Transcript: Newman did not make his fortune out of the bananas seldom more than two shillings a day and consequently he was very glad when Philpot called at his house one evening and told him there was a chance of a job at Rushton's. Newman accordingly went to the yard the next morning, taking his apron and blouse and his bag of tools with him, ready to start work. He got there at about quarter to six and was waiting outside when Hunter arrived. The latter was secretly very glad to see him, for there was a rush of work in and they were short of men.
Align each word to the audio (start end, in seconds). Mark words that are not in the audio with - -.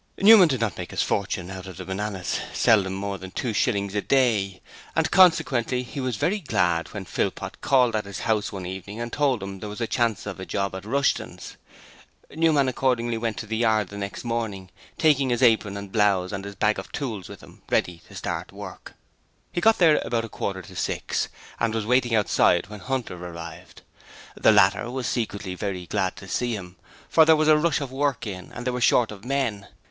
Newman 0.17 0.47
did 0.47 0.59
not 0.59 0.79
make 0.79 0.89
his 0.89 1.03
fortune 1.03 1.51
out 1.51 1.67
of 1.67 1.77
the 1.77 1.85
bananas 1.85 2.39
seldom 2.55 2.91
more 2.91 3.19
than 3.19 3.29
two 3.29 3.53
shillings 3.53 3.93
a 3.93 4.01
day 4.01 4.59
and 4.95 5.11
consequently 5.11 5.83
he 5.83 5.99
was 5.99 6.15
very 6.15 6.39
glad 6.39 6.87
when 6.87 7.05
Philpot 7.05 7.61
called 7.61 7.95
at 7.95 8.05
his 8.05 8.21
house 8.21 8.51
one 8.51 8.65
evening 8.65 8.99
and 8.99 9.13
told 9.13 9.43
him 9.43 9.59
there 9.59 9.69
was 9.69 9.79
a 9.79 9.85
chance 9.85 10.25
of 10.25 10.39
a 10.39 10.43
job 10.45 10.73
at 10.73 10.85
Rushton's. 10.85 11.55
Newman 12.31 12.67
accordingly 12.67 13.15
went 13.19 13.37
to 13.37 13.45
the 13.45 13.57
yard 13.57 13.89
the 13.89 13.97
next 13.99 14.23
morning, 14.23 14.71
taking 14.97 15.29
his 15.29 15.43
apron 15.43 15.77
and 15.77 15.91
blouse 15.91 16.31
and 16.31 16.45
his 16.45 16.55
bag 16.55 16.79
of 16.79 16.91
tools 16.91 17.29
with 17.29 17.41
him, 17.41 17.61
ready 17.69 18.01
to 18.07 18.15
start 18.15 18.51
work. 18.51 18.95
He 19.51 19.61
got 19.61 19.77
there 19.77 19.97
at 19.99 20.05
about 20.07 20.31
quarter 20.31 20.63
to 20.63 20.75
six 20.75 21.29
and 21.59 21.75
was 21.75 21.85
waiting 21.85 22.15
outside 22.15 22.69
when 22.69 22.79
Hunter 22.79 23.23
arrived. 23.23 23.83
The 24.35 24.51
latter 24.51 24.89
was 24.89 25.05
secretly 25.05 25.53
very 25.53 25.85
glad 25.85 26.15
to 26.15 26.27
see 26.27 26.55
him, 26.55 26.77
for 27.07 27.23
there 27.23 27.35
was 27.35 27.47
a 27.47 27.55
rush 27.55 27.81
of 27.81 27.91
work 27.91 28.25
in 28.25 28.51
and 28.53 28.65
they 28.65 28.71
were 28.71 28.81
short 28.81 29.11
of 29.11 29.23
men. 29.23 29.67